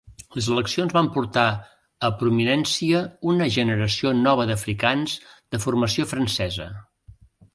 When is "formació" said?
5.67-6.09